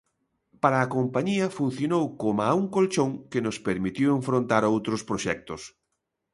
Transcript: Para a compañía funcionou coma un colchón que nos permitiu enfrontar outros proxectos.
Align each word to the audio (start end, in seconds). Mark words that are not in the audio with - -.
Para 0.61 0.77
a 0.81 0.91
compañía 0.95 1.53
funcionou 1.59 2.05
coma 2.21 2.47
un 2.61 2.65
colchón 2.75 3.09
que 3.31 3.43
nos 3.45 3.57
permitiu 3.67 4.07
enfrontar 4.19 4.61
outros 4.73 5.01
proxectos. 5.09 5.61